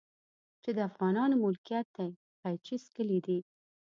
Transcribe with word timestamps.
چې 0.63 0.69
د 0.77 0.79
افغانانو 0.89 1.35
ملکيت 1.43 1.87
دی 1.97 2.09
په 2.39 2.49
قيچي 2.51 2.75
څکلي 2.85 3.19
دي. 3.27 3.39